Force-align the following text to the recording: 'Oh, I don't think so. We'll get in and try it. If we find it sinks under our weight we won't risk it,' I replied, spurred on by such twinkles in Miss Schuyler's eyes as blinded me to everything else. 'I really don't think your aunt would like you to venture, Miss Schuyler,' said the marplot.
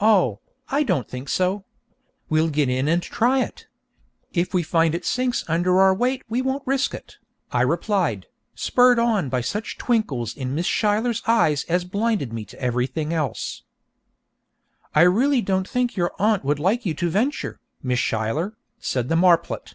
'Oh, 0.00 0.40
I 0.70 0.82
don't 0.82 1.06
think 1.10 1.28
so. 1.28 1.66
We'll 2.30 2.48
get 2.48 2.70
in 2.70 2.88
and 2.88 3.02
try 3.02 3.42
it. 3.42 3.66
If 4.32 4.54
we 4.54 4.62
find 4.62 4.94
it 4.94 5.04
sinks 5.04 5.44
under 5.46 5.78
our 5.78 5.92
weight 5.94 6.22
we 6.26 6.40
won't 6.40 6.66
risk 6.66 6.94
it,' 6.94 7.18
I 7.52 7.60
replied, 7.60 8.28
spurred 8.54 8.98
on 8.98 9.28
by 9.28 9.42
such 9.42 9.76
twinkles 9.76 10.34
in 10.34 10.54
Miss 10.54 10.66
Schuyler's 10.66 11.20
eyes 11.26 11.64
as 11.64 11.84
blinded 11.84 12.32
me 12.32 12.46
to 12.46 12.58
everything 12.58 13.12
else. 13.12 13.62
'I 14.94 15.02
really 15.02 15.42
don't 15.42 15.68
think 15.68 15.96
your 15.98 16.14
aunt 16.18 16.44
would 16.46 16.58
like 16.58 16.86
you 16.86 16.94
to 16.94 17.10
venture, 17.10 17.60
Miss 17.82 18.00
Schuyler,' 18.00 18.56
said 18.80 19.10
the 19.10 19.16
marplot. 19.16 19.74